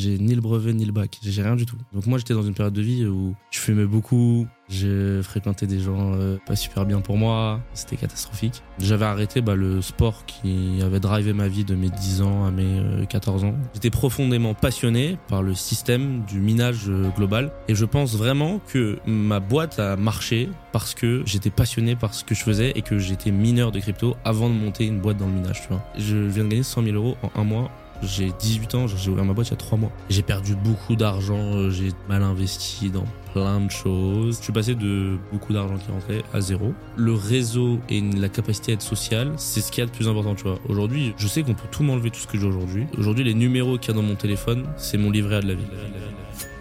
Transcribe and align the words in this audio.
J'ai 0.00 0.18
ni 0.18 0.34
le 0.34 0.40
brevet 0.40 0.72
ni 0.72 0.86
le 0.86 0.92
bac. 0.92 1.18
J'ai 1.22 1.42
rien 1.42 1.56
du 1.56 1.66
tout. 1.66 1.76
Donc 1.92 2.06
moi, 2.06 2.16
j'étais 2.16 2.32
dans 2.32 2.42
une 2.42 2.54
période 2.54 2.72
de 2.72 2.80
vie 2.80 3.04
où 3.04 3.34
je 3.50 3.58
fumais 3.58 3.84
beaucoup. 3.84 4.46
J'ai 4.70 5.22
fréquenté 5.22 5.66
des 5.66 5.78
gens 5.78 6.14
euh, 6.14 6.38
pas 6.46 6.56
super 6.56 6.86
bien 6.86 7.02
pour 7.02 7.18
moi. 7.18 7.60
C'était 7.74 7.96
catastrophique. 7.96 8.62
J'avais 8.78 9.04
arrêté 9.04 9.42
bah, 9.42 9.54
le 9.56 9.82
sport 9.82 10.24
qui 10.24 10.80
avait 10.82 11.00
drivé 11.00 11.34
ma 11.34 11.48
vie 11.48 11.64
de 11.64 11.74
mes 11.74 11.90
10 11.90 12.22
ans 12.22 12.46
à 12.46 12.50
mes 12.50 13.06
14 13.10 13.44
euh, 13.44 13.48
ans. 13.48 13.54
J'étais 13.74 13.90
profondément 13.90 14.54
passionné 14.54 15.18
par 15.28 15.42
le 15.42 15.54
système 15.54 16.24
du 16.24 16.40
minage 16.40 16.88
euh, 16.88 17.10
global. 17.14 17.52
Et 17.68 17.74
je 17.74 17.84
pense 17.84 18.16
vraiment 18.16 18.58
que 18.72 19.00
ma 19.04 19.40
boîte 19.40 19.78
a 19.80 19.96
marché 19.96 20.48
parce 20.72 20.94
que 20.94 21.22
j'étais 21.26 21.50
passionné 21.50 21.94
par 21.94 22.14
ce 22.14 22.24
que 22.24 22.34
je 22.34 22.42
faisais 22.42 22.72
et 22.74 22.80
que 22.80 22.98
j'étais 22.98 23.32
mineur 23.32 23.70
de 23.70 23.80
crypto 23.80 24.16
avant 24.24 24.48
de 24.48 24.54
monter 24.54 24.86
une 24.86 25.00
boîte 25.00 25.18
dans 25.18 25.26
le 25.26 25.34
minage. 25.34 25.60
Tu 25.60 25.68
vois. 25.68 25.84
Je 25.98 26.16
viens 26.16 26.44
de 26.44 26.48
gagner 26.48 26.62
100 26.62 26.84
000 26.84 26.96
euros 26.96 27.18
en 27.22 27.38
un 27.38 27.44
mois 27.44 27.70
j'ai 28.02 28.32
18 28.38 28.74
ans, 28.74 28.86
j'ai 28.86 29.10
ouvert 29.10 29.24
ma 29.24 29.32
boîte 29.32 29.48
il 29.48 29.50
y 29.50 29.54
a 29.54 29.56
3 29.56 29.78
mois. 29.78 29.92
J'ai 30.08 30.22
perdu 30.22 30.54
beaucoup 30.54 30.96
d'argent, 30.96 31.54
euh, 31.54 31.70
j'ai 31.70 31.90
mal 32.08 32.22
investi 32.22 32.90
dans 32.90 33.04
plein 33.32 33.60
de 33.60 33.70
choses. 33.70 34.38
Je 34.38 34.44
suis 34.44 34.52
passé 34.52 34.74
de 34.74 35.18
beaucoup 35.32 35.52
d'argent 35.52 35.76
qui 35.76 35.90
rentrait 35.90 36.22
à 36.32 36.40
zéro. 36.40 36.72
Le 36.96 37.12
réseau 37.12 37.78
et 37.88 38.00
la 38.00 38.28
capacité 38.28 38.72
à 38.72 38.74
être 38.74 38.82
social, 38.82 39.32
c'est 39.36 39.60
ce 39.60 39.70
qui 39.70 39.80
y 39.80 39.82
a 39.82 39.86
de 39.86 39.90
plus 39.90 40.08
important, 40.08 40.34
tu 40.34 40.44
vois. 40.44 40.58
Aujourd'hui, 40.68 41.14
je 41.16 41.28
sais 41.28 41.42
qu'on 41.42 41.54
peut 41.54 41.68
tout 41.70 41.82
m'enlever, 41.82 42.10
tout 42.10 42.20
ce 42.20 42.26
que 42.26 42.38
j'ai 42.38 42.46
aujourd'hui. 42.46 42.86
Aujourd'hui, 42.98 43.24
les 43.24 43.34
numéros 43.34 43.78
qu'il 43.78 43.94
y 43.94 43.96
a 43.96 44.00
dans 44.00 44.06
mon 44.06 44.16
téléphone, 44.16 44.66
c'est 44.76 44.98
mon 44.98 45.10
livret 45.10 45.36
A 45.36 45.40
de 45.40 45.48
la 45.48 45.54
vie. 45.54 45.66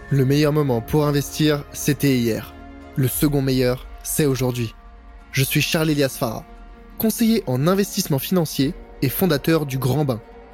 Le 0.09 0.25
meilleur 0.25 0.53
moment 0.53 0.81
pour 0.81 1.05
investir, 1.05 1.63
c'était 1.71 2.17
hier. 2.17 2.53
Le 2.95 3.07
second 3.07 3.41
meilleur, 3.41 3.87
c'est 4.03 4.25
aujourd'hui. 4.25 4.73
Je 5.31 5.43
suis 5.43 5.61
Charles 5.61 5.91
Elias 5.91 6.15
Farah, 6.19 6.43
conseiller 6.97 7.43
en 7.47 7.67
investissement 7.67 8.19
financier 8.19 8.73
et 9.01 9.09
fondateur 9.09 9.65
du 9.65 9.77
Grand 9.77 10.05
Bain 10.05 10.19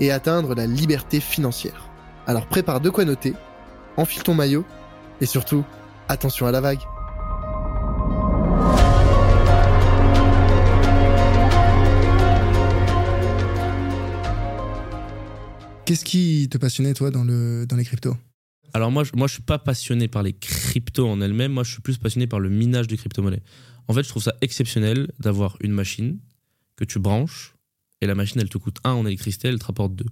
et 0.00 0.10
atteindre 0.10 0.54
la 0.54 0.66
liberté 0.66 1.20
financière. 1.20 1.90
Alors 2.26 2.46
prépare 2.46 2.80
de 2.80 2.90
quoi 2.90 3.04
noter, 3.04 3.34
enfile 3.96 4.22
ton 4.22 4.34
maillot 4.34 4.64
et 5.20 5.26
surtout, 5.26 5.64
attention 6.08 6.46
à 6.46 6.52
la 6.52 6.60
vague. 6.60 6.80
Qu'est-ce 15.84 16.04
qui 16.04 16.48
te 16.50 16.58
passionnait 16.58 16.94
toi 16.94 17.12
dans, 17.12 17.22
le, 17.22 17.64
dans 17.64 17.76
les 17.76 17.84
cryptos? 17.84 18.16
Alors 18.74 18.90
moi, 18.90 19.04
je, 19.04 19.12
moi, 19.14 19.28
je 19.28 19.34
suis 19.34 19.42
pas 19.42 19.58
passionné 19.58 20.08
par 20.08 20.22
les 20.22 20.32
cryptos 20.32 21.08
en 21.08 21.20
elles-mêmes. 21.20 21.52
Moi, 21.52 21.62
je 21.62 21.70
suis 21.70 21.80
plus 21.80 21.96
passionné 21.96 22.26
par 22.26 22.40
le 22.40 22.50
minage 22.50 22.88
de 22.88 22.96
crypto-monnaies. 22.96 23.42
En 23.88 23.94
fait, 23.94 24.02
je 24.02 24.08
trouve 24.08 24.22
ça 24.22 24.34
exceptionnel 24.40 25.12
d'avoir 25.20 25.56
une 25.60 25.70
machine 25.70 26.18
que 26.76 26.84
tu 26.84 26.98
branches 26.98 27.55
et 28.06 28.08
la 28.08 28.14
machine, 28.14 28.40
elle 28.40 28.48
te 28.48 28.58
coûte 28.58 28.78
1 28.84 28.92
en 28.92 29.04
électricité, 29.04 29.48
elle 29.48 29.58
te 29.58 29.66
rapporte 29.66 29.94
2. 29.96 30.04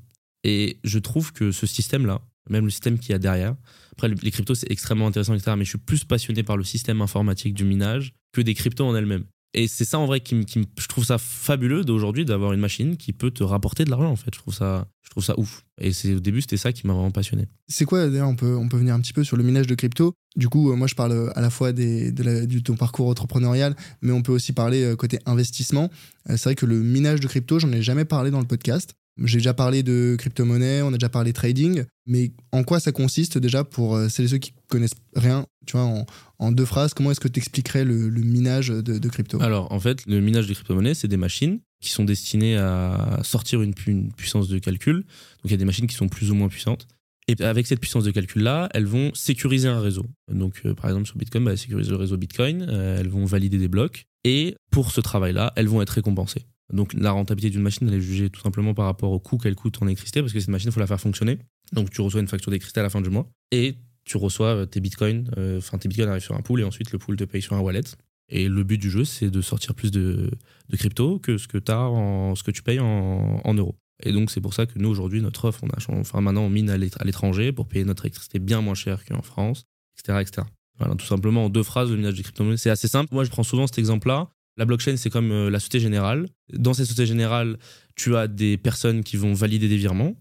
Et 0.42 0.78
je 0.84 0.98
trouve 0.98 1.32
que 1.32 1.52
ce 1.52 1.66
système-là, 1.66 2.20
même 2.50 2.64
le 2.64 2.70
système 2.70 2.98
qu'il 2.98 3.12
y 3.12 3.14
a 3.14 3.18
derrière, 3.18 3.54
après 3.92 4.08
les 4.08 4.30
cryptos 4.30 4.56
c'est 4.56 4.70
extrêmement 4.70 5.06
intéressant, 5.06 5.34
etc. 5.34 5.52
Mais 5.56 5.64
je 5.64 5.70
suis 5.70 5.78
plus 5.78 6.04
passionné 6.04 6.42
par 6.42 6.56
le 6.56 6.64
système 6.64 7.00
informatique 7.00 7.54
du 7.54 7.64
minage 7.64 8.12
que 8.32 8.40
des 8.40 8.54
cryptos 8.54 8.84
en 8.84 8.94
elles-mêmes. 8.96 9.24
Et 9.54 9.68
c'est 9.68 9.84
ça 9.84 10.00
en 10.00 10.06
vrai 10.06 10.20
qui, 10.20 10.44
je 10.78 10.86
trouve 10.88 11.04
ça 11.04 11.16
fabuleux 11.16 11.84
d'aujourd'hui 11.84 12.24
d'avoir 12.24 12.52
une 12.52 12.60
machine 12.60 12.96
qui 12.96 13.12
peut 13.12 13.30
te 13.30 13.44
rapporter 13.44 13.84
de 13.84 13.90
l'argent 13.90 14.10
en 14.10 14.16
fait. 14.16 14.34
Je 14.34 14.38
trouve 14.40 14.52
ça, 14.52 14.88
je 15.02 15.10
trouve 15.10 15.24
ça 15.24 15.38
ouf. 15.38 15.64
Et 15.80 15.92
c'est 15.92 16.12
au 16.14 16.20
début 16.20 16.40
c'était 16.40 16.56
ça 16.56 16.72
qui 16.72 16.86
m'a 16.88 16.92
vraiment 16.92 17.12
passionné. 17.12 17.46
C'est 17.68 17.84
quoi 17.84 18.08
d'ailleurs 18.08 18.28
on 18.28 18.34
peut 18.34 18.56
on 18.56 18.68
peut 18.68 18.76
venir 18.76 18.94
un 18.94 19.00
petit 19.00 19.12
peu 19.12 19.22
sur 19.22 19.36
le 19.36 19.44
minage 19.44 19.68
de 19.68 19.76
crypto. 19.76 20.12
Du 20.36 20.48
coup 20.48 20.72
euh, 20.72 20.76
moi 20.76 20.88
je 20.88 20.96
parle 20.96 21.32
à 21.36 21.40
la 21.40 21.50
fois 21.50 21.72
des, 21.72 22.10
de 22.10 22.46
du 22.46 22.64
ton 22.64 22.74
parcours 22.74 23.08
entrepreneurial, 23.08 23.76
mais 24.02 24.10
on 24.10 24.22
peut 24.22 24.32
aussi 24.32 24.52
parler 24.52 24.82
euh, 24.82 24.96
côté 24.96 25.20
investissement. 25.24 25.88
Euh, 26.28 26.36
c'est 26.36 26.44
vrai 26.44 26.54
que 26.56 26.66
le 26.66 26.80
minage 26.80 27.20
de 27.20 27.28
crypto 27.28 27.60
j'en 27.60 27.70
ai 27.70 27.80
jamais 27.80 28.04
parlé 28.04 28.32
dans 28.32 28.40
le 28.40 28.46
podcast. 28.46 28.96
J'ai 29.22 29.38
déjà 29.38 29.54
parlé 29.54 29.82
de 29.82 30.16
crypto-monnaie, 30.18 30.82
on 30.82 30.88
a 30.88 30.98
déjà 30.98 31.08
parlé 31.08 31.32
trading, 31.32 31.84
mais 32.06 32.32
en 32.52 32.64
quoi 32.64 32.80
ça 32.80 32.90
consiste 32.90 33.38
déjà 33.38 33.62
pour 33.62 33.98
celles 34.10 34.26
et 34.26 34.28
ceux 34.28 34.38
qui 34.38 34.52
connaissent 34.68 34.96
rien, 35.14 35.46
tu 35.66 35.76
vois, 35.76 36.04
en, 36.38 36.52
deux 36.52 36.64
phrases, 36.64 36.94
comment 36.94 37.10
est-ce 37.10 37.20
que 37.20 37.28
tu 37.28 37.38
expliquerais 37.38 37.84
le, 37.84 38.10
minage 38.10 38.68
de, 38.68 39.08
crypto? 39.08 39.40
Alors 39.40 39.70
en 39.72 39.78
fait, 39.78 40.04
le 40.06 40.20
minage 40.20 40.48
de 40.48 40.54
crypto-monnaie, 40.54 40.94
c'est 40.94 41.08
des 41.08 41.16
machines 41.16 41.60
qui 41.80 41.90
sont 41.90 42.04
destinées 42.04 42.56
à 42.56 43.20
sortir 43.22 43.62
une, 43.62 43.74
puissance 44.16 44.48
de 44.48 44.58
calcul. 44.58 44.96
Donc 44.96 45.44
il 45.44 45.50
y 45.52 45.54
a 45.54 45.58
des 45.58 45.64
machines 45.64 45.86
qui 45.86 45.94
sont 45.94 46.08
plus 46.08 46.30
ou 46.30 46.34
moins 46.34 46.48
puissantes. 46.48 46.88
Et 47.26 47.42
avec 47.42 47.66
cette 47.66 47.80
puissance 47.80 48.04
de 48.04 48.10
calcul-là, 48.10 48.68
elles 48.74 48.86
vont 48.86 49.12
sécuriser 49.14 49.68
un 49.68 49.80
réseau. 49.80 50.04
Donc, 50.30 50.60
euh, 50.66 50.74
par 50.74 50.90
exemple, 50.90 51.06
sur 51.06 51.16
Bitcoin, 51.16 51.44
bah, 51.44 51.52
elles 51.52 51.58
sécurisent 51.58 51.88
le 51.88 51.96
réseau 51.96 52.18
Bitcoin, 52.18 52.66
euh, 52.68 53.00
elles 53.00 53.08
vont 53.08 53.24
valider 53.24 53.56
des 53.56 53.68
blocs, 53.68 54.04
et 54.24 54.56
pour 54.70 54.90
ce 54.90 55.00
travail-là, 55.00 55.52
elles 55.56 55.68
vont 55.68 55.80
être 55.80 55.90
récompensées. 55.90 56.44
Donc 56.72 56.94
la 56.94 57.10
rentabilité 57.10 57.50
d'une 57.50 57.62
machine, 57.62 57.86
elle 57.88 57.94
est 57.94 58.00
jugée 58.00 58.30
tout 58.30 58.40
simplement 58.40 58.74
par 58.74 58.86
rapport 58.86 59.12
au 59.12 59.20
coût 59.20 59.36
qu'elle 59.36 59.54
coûte 59.54 59.78
en 59.82 59.86
électricité, 59.86 60.20
parce 60.20 60.32
que 60.32 60.40
cette 60.40 60.48
machine, 60.48 60.70
il 60.70 60.72
faut 60.72 60.80
la 60.80 60.86
faire 60.86 61.00
fonctionner. 61.00 61.38
Donc 61.72 61.90
tu 61.90 62.00
reçois 62.00 62.20
une 62.20 62.28
facture 62.28 62.50
d'électricité 62.50 62.80
à 62.80 62.82
la 62.82 62.90
fin 62.90 63.00
du 63.00 63.10
mois, 63.10 63.28
et 63.50 63.76
tu 64.04 64.16
reçois 64.16 64.66
tes 64.66 64.80
bitcoins, 64.80 65.30
euh, 65.38 65.58
enfin 65.58 65.78
tes 65.78 65.88
bitcoins 65.88 66.08
arrivent 66.08 66.22
sur 66.22 66.34
un 66.34 66.42
pool, 66.42 66.60
et 66.60 66.64
ensuite 66.64 66.92
le 66.92 66.98
pool 66.98 67.16
te 67.16 67.24
paye 67.24 67.42
sur 67.42 67.54
un 67.54 67.60
wallet. 67.60 67.82
Et 68.30 68.48
le 68.48 68.64
but 68.64 68.78
du 68.78 68.90
jeu, 68.90 69.04
c'est 69.04 69.30
de 69.30 69.40
sortir 69.42 69.74
plus 69.74 69.90
de, 69.90 70.30
crypto 70.72 71.18
que 71.18 71.36
ce 71.36 71.46
que, 71.46 71.58
as 71.70 71.88
en, 71.88 72.34
ce 72.34 72.42
que 72.42 72.50
tu 72.50 72.62
payes 72.62 72.80
en, 72.80 73.54
euros. 73.54 73.76
Et 74.02 74.12
donc 74.12 74.30
c'est 74.30 74.40
pour 74.40 74.54
ça 74.54 74.66
que 74.66 74.78
nous 74.78 74.88
aujourd'hui 74.88 75.20
notre 75.20 75.44
offre, 75.44 75.60
on 75.62 75.68
a, 75.68 76.00
enfin 76.00 76.20
maintenant 76.20 76.42
on 76.42 76.50
mine 76.50 76.68
à 76.68 76.76
l'étranger 76.76 77.52
pour 77.52 77.68
payer 77.68 77.84
notre 77.84 78.04
électricité 78.04 78.40
bien 78.40 78.60
moins 78.60 78.74
cher 78.74 79.04
qu'en 79.04 79.22
France, 79.22 79.66
etc., 79.96 80.18
etc. 80.20 80.46
Voilà, 80.78 80.96
tout 80.96 81.06
simplement 81.06 81.44
en 81.44 81.48
deux 81.48 81.62
phrases 81.62 81.90
le 81.90 81.96
minage 81.96 82.14
de 82.14 82.22
crypto-monnaies, 82.22 82.56
c'est 82.56 82.70
assez 82.70 82.88
simple. 82.88 83.14
Moi 83.14 83.22
je 83.22 83.30
prends 83.30 83.44
souvent 83.44 83.68
cet 83.68 83.78
exemple-là 83.78 84.33
la 84.56 84.64
blockchain, 84.64 84.96
c'est 84.96 85.10
comme 85.10 85.30
euh, 85.32 85.50
la 85.50 85.58
Société 85.58 85.80
Générale. 85.80 86.26
Dans 86.52 86.74
cette 86.74 86.86
Société 86.86 87.06
Générale, 87.06 87.58
tu 87.96 88.16
as 88.16 88.28
des 88.28 88.56
personnes 88.56 89.02
qui 89.02 89.16
vont 89.16 89.32
valider 89.32 89.68
des 89.68 89.76
virements. 89.76 90.14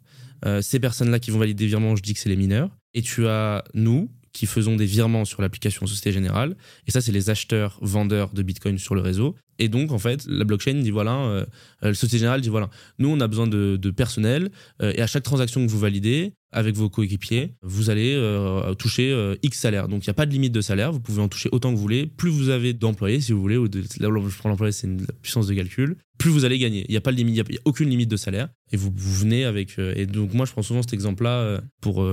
Euh, 0.45 0.61
ces 0.61 0.79
personnes-là 0.79 1.19
qui 1.19 1.31
vont 1.31 1.39
valider 1.39 1.63
des 1.63 1.67
virements, 1.67 1.95
je 1.95 2.01
dis 2.01 2.13
que 2.13 2.19
c'est 2.19 2.29
les 2.29 2.35
mineurs. 2.35 2.69
Et 2.93 3.01
tu 3.01 3.27
as 3.27 3.63
nous 3.73 4.09
qui 4.33 4.47
faisons 4.47 4.75
des 4.75 4.87
virements 4.87 5.25
sur 5.25 5.43
l'application 5.43 5.85
Société 5.85 6.11
Générale. 6.11 6.55
Et 6.87 6.91
ça, 6.91 7.01
c'est 7.01 7.11
les 7.11 7.29
acheteurs, 7.29 7.77
vendeurs 7.81 8.33
de 8.33 8.41
Bitcoin 8.41 8.79
sur 8.79 8.95
le 8.95 9.01
réseau. 9.01 9.35
Et 9.59 9.69
donc, 9.69 9.91
en 9.91 9.99
fait, 9.99 10.25
la 10.27 10.43
blockchain 10.43 10.73
dit 10.73 10.89
voilà, 10.89 11.15
euh, 11.15 11.45
la 11.83 11.93
Société 11.93 12.17
Générale 12.17 12.41
dit 12.41 12.49
voilà, 12.49 12.71
nous, 12.97 13.09
on 13.09 13.19
a 13.19 13.27
besoin 13.27 13.45
de, 13.45 13.77
personnel. 13.91 14.49
et 14.81 15.01
à 15.01 15.07
chaque 15.07 15.21
transaction 15.21 15.63
que 15.63 15.69
vous 15.69 15.77
validez, 15.77 16.33
avec 16.53 16.75
vos 16.75 16.89
coéquipiers, 16.89 17.53
vous 17.61 17.89
allez 17.89 18.13
euh, 18.15 18.73
toucher 18.75 19.11
euh, 19.11 19.35
X 19.43 19.59
salaire. 19.59 19.87
Donc 19.87 20.05
il 20.05 20.09
n'y 20.09 20.11
a 20.11 20.13
pas 20.13 20.25
de 20.25 20.31
limite 20.31 20.53
de 20.53 20.61
salaire, 20.61 20.91
vous 20.91 20.99
pouvez 20.99 21.21
en 21.21 21.27
toucher 21.27 21.49
autant 21.51 21.71
que 21.71 21.75
vous 21.75 21.81
voulez. 21.81 22.05
Plus 22.05 22.29
vous 22.29 22.49
avez 22.49 22.73
d'employés, 22.73 23.19
si 23.19 23.33
vous 23.33 23.41
voulez, 23.41 23.57
ou 23.57 23.67
de, 23.67 23.81
je 23.81 24.37
prends 24.37 24.49
l'employé, 24.49 24.71
c'est 24.71 24.87
une 24.87 25.05
puissance 25.21 25.47
de 25.47 25.53
calcul, 25.53 25.97
plus 26.17 26.29
vous 26.29 26.45
allez 26.45 26.59
gagner. 26.59 26.85
Il 26.87 26.91
n'y 26.91 26.97
a 26.97 27.01
pas 27.01 27.11
de 27.11 27.17
limite, 27.17 27.39
a, 27.39 27.43
aucune 27.65 27.89
limite 27.89 28.09
de 28.09 28.17
salaire. 28.17 28.49
Et 28.71 28.77
vous, 28.77 28.91
venez 28.95 29.45
avec. 29.45 29.77
Euh, 29.79 29.93
et 29.95 30.05
donc 30.05 30.33
moi, 30.33 30.45
je 30.45 30.51
prends 30.51 30.61
souvent 30.61 30.81
cet 30.81 30.93
exemple-là 30.93 31.61
pour 31.81 32.07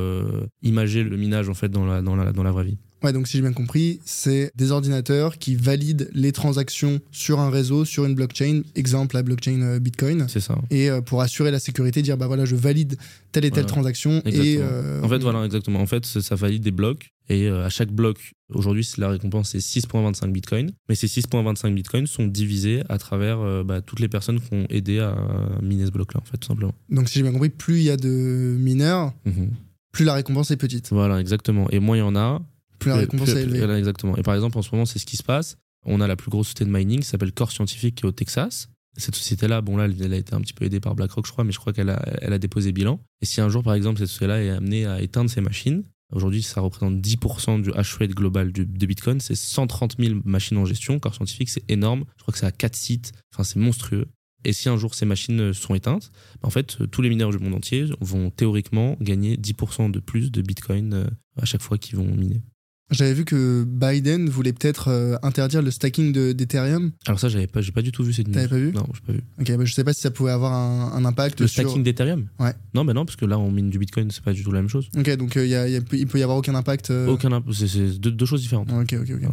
imager 0.63 1.05
le 1.05 1.17
minage 1.17 1.49
en 1.49 1.55
fait 1.55 1.69
dans 1.69 1.85
la, 1.85 2.03
dans 2.03 2.17
la, 2.17 2.33
dans 2.33 2.43
la 2.43 2.51
vraie 2.51 2.65
vie. 2.65 2.79
Ouais, 3.03 3.13
donc 3.13 3.29
si 3.29 3.39
j'ai 3.39 3.43
bien 3.43 3.53
compris, 3.53 4.01
c'est 4.05 4.53
des 4.55 4.73
ordinateurs 4.73 5.39
qui 5.39 5.55
valident 5.55 6.11
les 6.13 6.33
transactions 6.33 7.01
sur 7.11 7.41
un 7.41 7.49
réseau, 7.49 7.85
sur 7.85 8.05
une 8.05 8.15
blockchain, 8.15 8.63
exemple 8.75 9.17
la 9.17 9.23
blockchain 9.23 9.63
euh, 9.63 9.79
Bitcoin. 9.79 10.27
C'est 10.29 10.41
ça. 10.41 10.59
Et 10.71 10.91
euh, 10.91 11.01
pour 11.01 11.23
assurer 11.23 11.51
la 11.51 11.59
sécurité, 11.59 12.03
dire 12.03 12.19
bah 12.19 12.27
voilà, 12.27 12.45
je 12.45 12.57
valide 12.57 12.97
telle 13.33 13.47
et 13.47 13.51
telle 13.51 13.67
transaction. 13.67 14.23
Et, 14.27 14.59
euh, 14.59 15.01
en 15.03 15.09
fait, 15.09 15.19
voilà, 15.19 15.45
exactement. 15.45 15.81
En 15.81 15.87
fait, 15.87 16.05
ça 16.05 16.35
valide 16.35 16.63
des 16.63 16.71
blocs. 16.71 17.11
Et 17.31 17.49
à 17.49 17.69
chaque 17.69 17.93
bloc, 17.93 18.33
aujourd'hui, 18.53 18.87
la 18.99 19.09
récompense, 19.09 19.51
c'est 19.51 19.59
6,25 19.59 20.33
Bitcoin. 20.33 20.73
Mais 20.89 20.97
ces 20.97 21.07
6,25 21.07 21.73
Bitcoin 21.73 22.09
sont 22.09 22.27
divisés 22.27 22.83
à 22.89 22.99
travers 22.99 23.65
bah, 23.65 23.83
toutes 23.83 24.01
les 24.01 24.09
personnes 24.09 24.41
qui 24.41 24.53
ont 24.53 24.67
aidé 24.69 24.99
à 24.99 25.17
miner 25.63 25.87
ce 25.87 25.93
bloc-là, 25.93 26.21
en 26.21 26.25
fait, 26.25 26.39
tout 26.39 26.49
simplement. 26.49 26.75
Donc 26.89 27.09
si 27.09 27.19
j'ai 27.19 27.23
bien 27.23 27.31
compris, 27.31 27.51
plus 27.51 27.79
il 27.79 27.85
y 27.85 27.91
a 27.91 27.97
de 27.97 28.57
mineurs, 28.59 29.13
mhm. 29.27 29.51
plus 29.93 30.05
la 30.05 30.15
récompense 30.15 30.51
est 30.51 30.57
petite. 30.57 30.89
Voilà, 30.91 31.21
exactement. 31.21 31.71
Et 31.71 31.79
moins 31.79 31.97
il 31.97 32.01
y 32.01 32.03
en 32.03 32.17
a, 32.17 32.43
plus 32.81 32.89
la 32.89 32.97
récompense 32.97 33.29
est 33.29 33.43
élevée. 33.43 33.79
exactement. 33.79 34.17
Et 34.17 34.23
par 34.23 34.35
exemple, 34.35 34.59
en 34.59 34.63
ce 34.63 34.71
moment, 34.73 34.87
c'est 34.87 34.99
ce 34.99 35.07
qui 35.07 35.17
se 35.17 35.23
passe. 35.23 35.57
On 35.85 36.01
a 36.01 36.07
la 36.07 36.17
plus 36.17 36.31
grosse 36.31 36.49
société 36.49 36.65
de 36.65 36.71
mining 36.71 37.01
qui 37.01 37.07
s'appelle 37.07 37.33
Core 37.33 37.53
Scientifique 37.53 37.95
qui 37.95 38.05
est 38.05 38.09
au 38.09 38.13
Texas. 38.13 38.69
Cette 38.97 39.15
société-là, 39.15 39.61
bon 39.61 39.77
là, 39.77 39.87
elle 39.87 40.13
a 40.13 40.17
été 40.17 40.35
un 40.35 40.41
petit 40.41 40.53
peu 40.53 40.65
aidée 40.65 40.81
par 40.81 40.95
BlackRock, 40.95 41.25
je 41.25 41.33
crois, 41.33 41.45
mais 41.45 41.53
je 41.53 41.59
crois 41.59 41.73
qu'elle 41.73 41.91
a, 41.91 42.03
elle 42.21 42.33
a 42.33 42.39
déposé 42.39 42.73
bilan. 42.73 43.01
Et 43.23 43.27
si 43.27 43.41
un 43.41 43.49
jour, 43.49 43.63
par 43.63 43.75
exemple, 43.75 43.99
cette 43.99 44.09
société-là 44.09 44.43
est 44.43 44.51
amenée 44.51 44.85
à 44.85 45.01
éteindre 45.01 45.31
ses 45.31 45.41
machines, 45.41 45.85
aujourd'hui, 46.13 46.43
ça 46.43 46.61
représente 46.61 46.97
10% 46.97 47.63
du 47.63 47.73
hash 47.73 47.95
rate 47.95 48.11
global 48.11 48.53
de 48.53 48.87
Bitcoin, 48.87 49.21
c'est 49.21 49.37
130 49.37 49.97
000 49.99 50.21
machines 50.25 50.59
en 50.59 50.65
gestion. 50.65 50.99
Core 50.99 51.15
Scientifique, 51.15 51.51
c'est 51.51 51.71
énorme. 51.71 52.05
Je 52.17 52.23
crois 52.23 52.33
que 52.33 52.39
c'est 52.39 52.47
à 52.47 52.53
4 52.53 52.75
sites. 52.75 53.13
Enfin, 53.33 53.45
c'est 53.45 53.61
monstrueux. 53.61 54.07
Et 54.45 54.53
si 54.53 54.69
un 54.69 54.77
jour 54.77 54.95
ces 54.95 55.07
machines 55.07 55.53
sont 55.53 55.75
éteintes, 55.75 56.11
bah, 56.41 56.49
en 56.49 56.51
fait, 56.51 56.79
tous 56.91 57.03
les 57.03 57.11
mineurs 57.11 57.31
du 57.31 57.39
monde 57.39 57.55
entier 57.55 57.87
vont 58.01 58.31
théoriquement 58.31 58.97
gagner 59.01 59.37
10% 59.37 59.91
de 59.91 60.01
plus 60.01 60.33
de 60.33 60.43
Bitcoin 60.43 60.95
euh, 60.95 61.07
à 61.41 61.45
chaque 61.45 61.63
fois 61.63 61.79
qu'ils 61.79 61.97
vont 61.97 62.07
miner. 62.07 62.43
J'avais 62.91 63.15
vu 63.15 63.25
que 63.25 63.65
Biden 63.65 64.29
voulait 64.29 64.53
peut-être 64.53 64.89
euh, 64.89 65.17
interdire 65.23 65.63
le 65.63 65.71
stacking 65.71 66.13
de- 66.13 66.33
d'Ethereum. 66.33 66.91
Alors 67.07 67.21
ça, 67.21 67.29
j'avais 67.29 67.47
pas, 67.47 67.61
j'ai 67.61 67.71
pas 67.73 67.83
du 67.83 67.93
tout 67.93 68.03
vu 68.03 68.13
cette 68.13 68.27
news. 68.27 68.35
T'avais 68.35 68.49
pas 68.49 68.57
vu? 68.59 68.73
Non, 68.73 68.85
j'ai 68.93 69.01
pas 69.07 69.13
vu. 69.13 69.21
Ok, 69.41 69.57
bah, 69.59 69.65
je 69.65 69.73
sais 69.73 69.85
pas 69.85 69.93
si 69.93 70.01
ça 70.01 70.11
pouvait 70.11 70.33
avoir 70.33 70.53
un, 70.53 70.93
un 70.95 71.05
impact 71.05 71.41
Le 71.41 71.47
sur. 71.47 71.63
stacking 71.63 71.83
d'Ethereum? 71.85 72.27
Ouais. 72.41 72.53
Non, 72.75 72.83
mais 72.85 72.93
non, 72.93 73.05
parce 73.05 73.17
que 73.17 73.25
là, 73.27 73.39
on 73.39 73.51
mine 73.53 73.71
du 73.71 73.79
Bitcoin, 73.79 74.11
c'est 74.11 74.25
pas 74.25 74.33
du 74.33 74.43
tout 74.43 74.51
la 74.53 74.61
même 74.61 74.69
chose. 74.69 74.89
Ok, 74.99 75.09
donc 75.17 75.37
euh, 75.37 75.47
y 75.47 75.55
a- 75.55 75.69
y 75.69 75.77
a- 75.77 75.81
il 75.93 76.07
peut 76.09 76.19
y 76.19 76.23
avoir 76.23 76.37
aucun 76.39 76.55
impact. 76.57 76.91
euh, 76.91 77.07
Aucun, 77.09 77.31
imp- 77.33 77.53
c'est, 77.53 77.99
deux, 78.01 78.11
deux 78.11 78.27
choses 78.27 78.41
différentes. 78.43 78.71
Ok, 78.73 78.95
ok, 79.01 79.11
ok. 79.23 79.31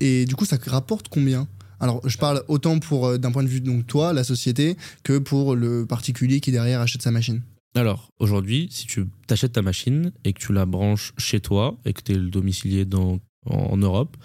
Et 0.00 0.24
du 0.24 0.34
coup, 0.34 0.44
ça 0.44 0.56
rapporte 0.66 1.08
combien? 1.08 1.46
Alors, 1.80 2.00
je 2.08 2.16
parle 2.16 2.42
autant 2.48 2.78
pour 2.78 3.18
d'un 3.18 3.30
point 3.32 3.42
de 3.42 3.48
vue 3.48 3.60
donc 3.60 3.86
toi, 3.86 4.12
la 4.14 4.24
société, 4.24 4.76
que 5.02 5.18
pour 5.18 5.54
le 5.56 5.84
particulier 5.86 6.40
qui 6.40 6.50
derrière 6.52 6.80
achète 6.80 7.02
sa 7.02 7.10
machine. 7.10 7.42
Alors, 7.76 8.12
aujourd'hui, 8.20 8.68
si 8.70 8.86
tu 8.86 9.06
t'achètes 9.26 9.54
ta 9.54 9.62
machine 9.62 10.12
et 10.24 10.32
que 10.32 10.38
tu 10.38 10.52
la 10.52 10.64
branches 10.64 11.12
chez 11.18 11.40
toi 11.40 11.76
et 11.84 11.92
que 11.92 12.02
tu 12.02 12.12
es 12.12 12.14
le 12.14 12.30
domicilié 12.30 12.86
en, 12.94 13.76
Europe, 13.76 14.16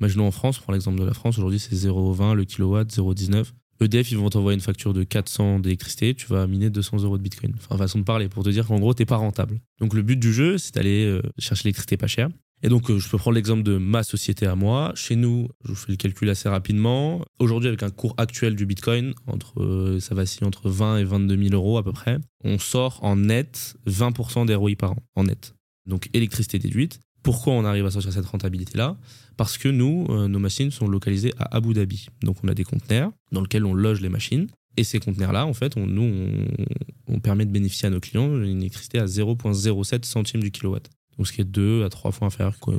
imaginons 0.00 0.26
en 0.26 0.30
France, 0.32 0.58
pour 0.58 0.72
l'exemple 0.72 0.98
de 0.98 1.04
la 1.04 1.14
France, 1.14 1.38
aujourd'hui 1.38 1.60
c'est 1.60 1.76
0,20 1.76 2.34
le 2.34 2.44
kilowatt, 2.44 2.92
0,19. 2.92 3.52
EDF, 3.80 4.10
ils 4.10 4.18
vont 4.18 4.28
t'envoyer 4.28 4.56
une 4.56 4.60
facture 4.60 4.92
de 4.92 5.04
400 5.04 5.60
d'électricité, 5.60 6.12
tu 6.14 6.26
vas 6.26 6.48
miner 6.48 6.70
200 6.70 7.04
euros 7.04 7.16
de 7.16 7.22
bitcoin. 7.22 7.54
Enfin, 7.56 7.76
façon 7.76 8.00
de 8.00 8.04
parler, 8.04 8.28
pour 8.28 8.42
te 8.42 8.48
dire 8.48 8.66
qu'en 8.66 8.80
gros, 8.80 8.92
t'es 8.92 9.06
pas 9.06 9.16
rentable. 9.16 9.60
Donc, 9.78 9.94
le 9.94 10.02
but 10.02 10.16
du 10.16 10.32
jeu, 10.32 10.58
c'est 10.58 10.74
d'aller 10.74 11.04
euh, 11.04 11.22
chercher 11.38 11.64
l'électricité 11.64 11.96
pas 11.96 12.08
chère. 12.08 12.28
Et 12.62 12.68
donc, 12.68 12.90
euh, 12.90 12.98
je 12.98 13.08
peux 13.08 13.18
prendre 13.18 13.36
l'exemple 13.36 13.62
de 13.62 13.78
ma 13.78 14.02
société 14.02 14.46
à 14.46 14.56
moi. 14.56 14.92
Chez 14.96 15.14
nous, 15.14 15.48
je 15.64 15.70
vous 15.70 15.76
fais 15.76 15.92
le 15.92 15.96
calcul 15.96 16.28
assez 16.28 16.48
rapidement. 16.48 17.24
Aujourd'hui, 17.38 17.68
avec 17.68 17.82
un 17.82 17.90
cours 17.90 18.14
actuel 18.16 18.56
du 18.56 18.66
bitcoin, 18.66 19.14
entre, 19.26 19.62
euh, 19.62 20.00
ça 20.00 20.14
vacille 20.14 20.44
entre 20.44 20.68
20 20.68 20.98
et 20.98 21.04
22 21.04 21.36
000 21.36 21.54
euros 21.54 21.78
à 21.78 21.84
peu 21.84 21.92
près, 21.92 22.18
on 22.42 22.58
sort 22.58 22.98
en 23.02 23.16
net 23.16 23.76
20% 23.86 24.46
des 24.46 24.54
ROI 24.56 24.72
par 24.76 24.92
an, 24.92 25.02
en 25.14 25.24
net. 25.24 25.54
Donc, 25.86 26.10
électricité 26.14 26.58
déduite. 26.58 27.00
Pourquoi 27.22 27.52
on 27.52 27.64
arrive 27.64 27.86
à 27.86 27.90
sortir 27.90 28.12
cette 28.12 28.26
rentabilité-là? 28.26 28.96
Parce 29.36 29.56
que 29.56 29.68
nous, 29.68 30.06
euh, 30.08 30.26
nos 30.26 30.38
machines 30.38 30.70
sont 30.70 30.88
localisées 30.88 31.32
à 31.38 31.56
Abu 31.56 31.74
Dhabi. 31.74 32.08
Donc, 32.22 32.38
on 32.42 32.48
a 32.48 32.54
des 32.54 32.64
conteneurs 32.64 33.12
dans 33.30 33.40
lesquels 33.40 33.64
on 33.64 33.74
loge 33.74 34.00
les 34.00 34.08
machines. 34.08 34.48
Et 34.76 34.84
ces 34.84 34.98
conteneurs-là, 35.00 35.46
en 35.46 35.54
fait, 35.54 35.76
nous, 35.76 36.02
on, 36.02 37.14
on 37.14 37.20
permet 37.20 37.44
de 37.44 37.50
bénéficier 37.50 37.86
à 37.86 37.90
nos 37.90 38.00
clients 38.00 38.28
d'une 38.36 38.60
électricité 38.60 38.98
à 38.98 39.06
0,07 39.06 40.04
centimes 40.04 40.42
du 40.42 40.50
kilowatt. 40.50 40.88
Donc, 41.18 41.26
ce 41.26 41.32
qui 41.32 41.40
est 41.40 41.44
deux 41.44 41.84
à 41.84 41.88
trois 41.88 42.12
fois 42.12 42.28
inférieur 42.28 42.54
que 42.60 42.70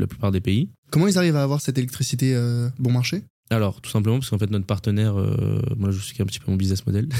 la 0.00 0.06
plupart 0.06 0.32
des 0.32 0.40
pays. 0.40 0.70
Comment 0.90 1.06
ils 1.06 1.18
arrivent 1.18 1.36
à 1.36 1.42
avoir 1.42 1.60
cette 1.60 1.78
électricité 1.78 2.34
euh, 2.34 2.68
bon 2.78 2.90
marché? 2.90 3.22
Alors, 3.50 3.82
tout 3.82 3.90
simplement 3.90 4.18
parce 4.18 4.30
qu'en 4.30 4.38
fait, 4.38 4.50
notre 4.50 4.64
partenaire, 4.64 5.18
euh, 5.18 5.60
moi 5.76 5.90
je 5.90 5.98
suis 5.98 6.20
un 6.22 6.24
petit 6.24 6.38
peu 6.38 6.50
mon 6.50 6.56
business 6.56 6.86
model, 6.86 7.08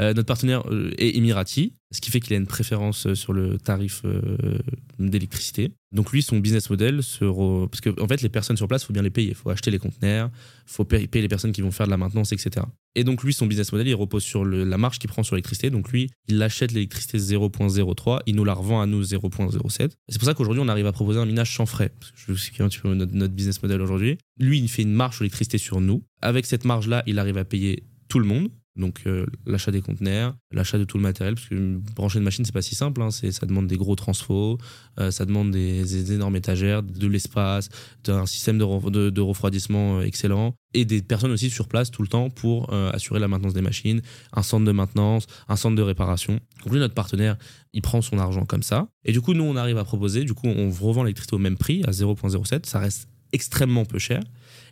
Euh, 0.00 0.12
notre 0.12 0.26
partenaire 0.26 0.64
est 0.98 1.16
Emirati, 1.16 1.74
ce 1.90 2.00
qui 2.00 2.10
fait 2.10 2.20
qu'il 2.20 2.32
a 2.34 2.36
une 2.36 2.46
préférence 2.46 3.06
euh, 3.06 3.14
sur 3.14 3.32
le 3.32 3.58
tarif 3.58 4.02
euh, 4.04 4.58
d'électricité. 4.98 5.72
Donc 5.92 6.12
lui, 6.12 6.22
son 6.22 6.38
business 6.38 6.68
model, 6.70 6.98
re- 6.98 7.68
parce 7.68 7.80
qu'en 7.80 8.02
en 8.02 8.08
fait, 8.08 8.20
les 8.22 8.28
personnes 8.28 8.56
sur 8.56 8.66
place, 8.66 8.82
il 8.82 8.86
faut 8.86 8.92
bien 8.92 9.02
les 9.02 9.10
payer. 9.10 9.28
Il 9.28 9.34
faut 9.34 9.50
acheter 9.50 9.70
les 9.70 9.78
conteneurs, 9.78 10.30
il 10.66 10.72
faut 10.72 10.84
payer 10.84 11.08
les 11.12 11.28
personnes 11.28 11.52
qui 11.52 11.60
vont 11.60 11.70
faire 11.70 11.86
de 11.86 11.90
la 11.90 11.96
maintenance, 11.96 12.32
etc. 12.32 12.66
Et 12.96 13.04
donc 13.04 13.22
lui, 13.22 13.32
son 13.32 13.46
business 13.46 13.72
model, 13.72 13.88
il 13.88 13.94
repose 13.94 14.22
sur 14.22 14.44
la 14.44 14.78
marge 14.78 14.98
qu'il 14.98 15.08
prend 15.08 15.22
sur 15.22 15.36
l'électricité. 15.36 15.70
Donc 15.70 15.90
lui, 15.90 16.10
il 16.28 16.42
achète 16.42 16.72
l'électricité 16.72 17.18
0.03, 17.18 18.20
il 18.26 18.34
nous 18.34 18.44
la 18.44 18.54
revend 18.54 18.80
à 18.80 18.86
nous 18.86 19.02
0.07. 19.02 19.92
C'est 20.08 20.18
pour 20.18 20.26
ça 20.26 20.34
qu'aujourd'hui, 20.34 20.62
on 20.64 20.68
arrive 20.68 20.86
à 20.86 20.92
proposer 20.92 21.20
un 21.20 21.26
minage 21.26 21.54
sans 21.54 21.66
frais. 21.66 21.92
Parce 21.98 22.12
que 22.12 22.32
explique 22.32 22.60
un 22.60 22.68
petit 22.68 22.80
peu 22.80 22.94
notre, 22.94 23.34
business 23.34 23.62
model 23.62 23.80
aujourd'hui. 23.80 24.18
Lui, 24.38 24.58
il 24.58 24.68
fait 24.68 24.82
une 24.82 24.92
marge 24.92 25.16
sur 25.18 25.58
sur 25.58 25.80
nous. 25.80 26.04
Avec 26.20 26.46
cette 26.46 26.64
marge-là, 26.64 27.02
il 27.06 27.18
arrive 27.18 27.38
à 27.38 27.44
payer 27.44 27.84
tout 28.08 28.18
le 28.18 28.26
monde. 28.26 28.48
Donc 28.76 29.02
euh, 29.06 29.24
l'achat 29.46 29.70
des 29.70 29.82
conteneurs, 29.82 30.34
l'achat 30.50 30.78
de 30.78 30.84
tout 30.84 30.96
le 30.96 31.02
matériel, 31.02 31.36
parce 31.36 31.46
que 31.48 31.78
brancher 31.94 32.18
une 32.18 32.24
machine 32.24 32.44
c'est 32.44 32.52
pas 32.52 32.60
si 32.62 32.74
simple, 32.74 33.02
hein. 33.02 33.10
ça 33.12 33.46
demande 33.46 33.68
des 33.68 33.76
gros 33.76 33.94
transfos, 33.94 34.58
euh, 34.98 35.12
ça 35.12 35.24
demande 35.26 35.52
des, 35.52 36.12
énormes 36.12 36.34
étagères, 36.34 36.82
de 36.82 37.06
l'espace, 37.06 37.68
un 38.08 38.26
système 38.26 38.58
de, 38.58 38.64
re- 38.64 38.90
de- 38.90 39.10
de 39.10 39.20
refroidissement 39.20 39.98
euh, 39.98 40.02
excellent 40.02 40.54
et 40.76 40.84
des 40.84 41.02
personnes 41.02 41.30
aussi 41.30 41.50
sur 41.50 41.68
place 41.68 41.92
tout 41.92 42.02
le 42.02 42.08
temps 42.08 42.30
pour 42.30 42.72
assurer 42.72 43.20
la 43.20 43.28
maintenance 43.28 43.54
des 43.54 43.60
machines, 43.62 44.02
un 44.32 44.42
centre 44.42 44.64
de 44.64 44.72
maintenance, 44.72 45.28
un 45.46 45.54
centre 45.54 45.76
de 45.76 45.82
réparation. 45.82 46.40
Donc 46.64 46.72
lui 46.72 46.80
notre 46.80 46.94
partenaire, 46.94 47.36
il 47.72 47.80
prend 47.80 48.02
son 48.02 48.18
argent 48.18 48.44
comme 48.44 48.64
ça 48.64 48.88
et 49.04 49.12
du 49.12 49.20
coup 49.20 49.34
nous 49.34 49.44
on 49.44 49.54
arrive 49.54 49.78
à 49.78 49.84
proposer, 49.84 50.24
du 50.24 50.34
coup 50.34 50.48
on 50.48 50.68
revend 50.70 51.04
l'électricité 51.04 51.36
au 51.36 51.38
même 51.38 51.56
prix 51.56 51.84
à 51.86 51.92
0.07, 51.92 52.66
ça 52.66 52.80
reste 52.80 53.08
extrêmement 53.32 53.84
peu 53.84 54.00
cher. 54.00 54.20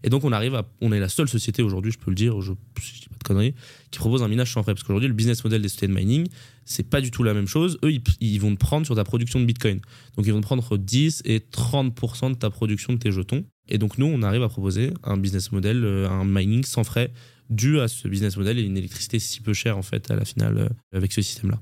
Et 0.05 0.11
donc 0.11 0.25
on 0.25 0.33
arrive 0.33 0.55
à, 0.55 0.69
on 0.81 0.93
est 0.93 1.01
la 1.01 1.09
seule 1.09 1.29
société 1.29 1.63
aujourd'hui, 1.63 1.93
je 1.93 1.99
peux 1.99 2.11
le 2.11 2.15
dire, 2.15 2.41
je, 2.41 2.53
je 2.81 2.93
dis 3.01 3.09
pas 3.09 3.17
de 3.19 3.23
conneries, 3.23 3.55
qui 3.91 3.99
propose 3.99 4.23
un 4.23 4.29
minage 4.29 4.53
sans 4.53 4.63
frais. 4.63 4.75
Parce 4.75 4.83
qu'aujourd'hui, 4.83 5.09
le 5.09 5.15
business 5.15 5.43
model 5.45 5.63
des 5.63 5.69
sociétés 5.69 5.89
de 5.89 5.95
mining, 5.99 6.27
c'est 6.65 6.89
pas 6.89 7.01
du 7.01 7.11
tout 7.11 7.23
la 7.23 7.35
même 7.35 7.47
chose. 7.47 7.79
Eux, 7.85 7.93
ils, 7.93 8.03
ils 8.21 8.39
vont 8.41 8.53
te 8.53 8.59
prendre 8.59 8.87
sur 8.87 8.95
ta 8.95 9.05
production 9.05 9.41
de 9.41 9.45
Bitcoin. 9.45 9.81
Donc 10.17 10.27
ils 10.27 10.33
vont 10.33 10.41
te 10.41 10.47
prendre 10.47 10.63
entre 10.63 10.77
10 10.77 11.23
et 11.25 11.39
30% 11.39 12.31
de 12.31 12.35
ta 12.37 12.51
production 12.51 12.93
de 12.93 12.99
tes 12.99 13.13
jetons. 13.13 13.45
Et 13.69 13.79
donc 13.79 13.99
nous, 13.99 14.07
on 14.07 14.23
arrive 14.23 14.43
à 14.43 14.49
proposer 14.49 14.93
un 15.05 15.17
business 15.17 15.53
model, 15.53 15.85
euh, 15.85 16.09
un 16.09 16.25
mining 16.25 16.65
sans 16.65 16.85
frais, 16.85 17.13
dû 17.49 17.81
à 17.81 17.89
ce 17.89 18.09
business 18.09 18.37
model 18.37 18.59
et 18.59 18.63
une 18.63 18.77
électricité 18.77 19.19
si 19.19 19.41
peu 19.41 19.53
chère 19.53 19.79
en 19.79 19.83
fait 19.83 20.11
à 20.11 20.17
la 20.17 20.25
finale 20.25 20.59
euh, 20.59 20.69
avec 20.97 21.13
ce 21.13 21.23
système-là. 21.23 21.61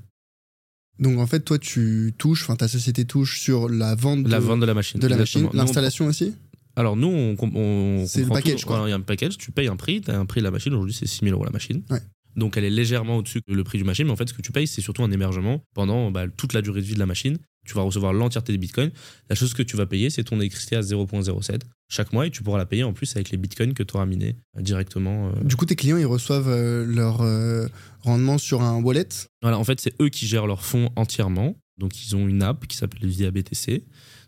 Donc 0.99 1.19
en 1.19 1.27
fait, 1.27 1.39
toi, 1.41 1.57
tu 1.57 2.13
touches, 2.17 2.43
enfin 2.43 2.55
ta 2.55 2.67
société 2.67 3.05
touche 3.05 3.39
sur 3.39 3.69
la 3.69 3.95
vente 3.95 4.23
de 4.23 4.29
La 4.29 4.39
vente 4.39 4.59
de 4.59 4.65
la 4.65 4.73
machine. 4.73 4.99
de 4.99 5.07
la 5.07 5.17
machine, 5.17 5.49
l'installation 5.53 6.05
aussi? 6.05 6.33
Alors 6.75 6.95
nous, 6.95 7.07
on, 7.07 7.35
on 7.55 8.05
C'est 8.07 8.21
le 8.23 8.29
package, 8.29 8.65
Il 8.85 8.89
y 8.89 8.93
a 8.93 8.95
un 8.95 9.01
package, 9.01 9.37
tu 9.37 9.51
payes 9.51 9.67
un 9.67 9.75
prix, 9.75 10.01
tu 10.01 10.11
as 10.11 10.17
un 10.19 10.25
prix 10.25 10.39
de 10.41 10.45
la 10.45 10.51
machine, 10.51 10.73
aujourd'hui 10.73 10.93
c'est 10.93 11.07
6 11.07 11.25
000 11.25 11.35
euros 11.35 11.45
la 11.45 11.51
machine. 11.51 11.83
Ouais. 11.89 11.99
Donc 12.37 12.55
elle 12.55 12.63
est 12.63 12.69
légèrement 12.69 13.17
au-dessus 13.17 13.41
que 13.41 13.51
le 13.51 13.63
prix 13.63 13.77
du 13.77 13.83
machine, 13.83 14.05
mais 14.05 14.11
en 14.11 14.15
fait 14.15 14.29
ce 14.29 14.33
que 14.33 14.41
tu 14.41 14.53
payes 14.53 14.67
c'est 14.67 14.79
surtout 14.81 15.03
un 15.03 15.11
hébergement 15.11 15.63
pendant 15.73 16.11
bah, 16.11 16.27
toute 16.29 16.53
la 16.53 16.61
durée 16.61 16.79
de 16.81 16.85
vie 16.85 16.93
de 16.93 16.99
la 16.99 17.05
machine. 17.05 17.37
Tu 17.67 17.73
vas 17.75 17.81
recevoir 17.81 18.13
l'entièreté 18.13 18.53
des 18.53 18.57
bitcoins. 18.57 18.89
La 19.29 19.35
chose 19.35 19.53
que 19.53 19.61
tu 19.63 19.75
vas 19.75 19.85
payer 19.85 20.09
c'est 20.09 20.23
ton 20.23 20.39
électricité 20.39 20.77
à 20.77 20.81
0.07 20.81 21.59
chaque 21.89 22.13
mois 22.13 22.25
et 22.25 22.31
tu 22.31 22.41
pourras 22.41 22.57
la 22.57 22.65
payer 22.65 22.83
en 22.85 22.93
plus 22.93 23.13
avec 23.17 23.31
les 23.31 23.37
bitcoins 23.37 23.73
que 23.73 23.83
tu 23.83 23.95
auras 23.95 24.05
minés 24.05 24.37
euh, 24.57 24.61
directement. 24.61 25.27
euh. 25.27 25.43
Du 25.43 25.57
coup, 25.57 25.65
tes 25.65 25.75
clients, 25.75 25.97
ils 25.97 26.05
reçoivent 26.05 26.47
euh, 26.47 26.85
leur 26.85 27.19
euh, 27.19 27.67
rendement 27.99 28.37
sur 28.37 28.61
un 28.61 28.81
wallet? 28.81 29.09
Voilà, 29.41 29.59
en 29.59 29.65
fait 29.65 29.81
c'est 29.81 29.93
eux 30.01 30.07
qui 30.07 30.25
gèrent 30.25 30.47
leurs 30.47 30.63
fonds 30.63 30.89
entièrement. 30.95 31.57
Donc 31.77 32.01
ils 32.05 32.15
ont 32.15 32.27
une 32.29 32.43
app 32.43 32.65
qui 32.65 32.77
s'appelle 32.77 33.09
VIA 33.09 33.31
BTC. 33.31 33.83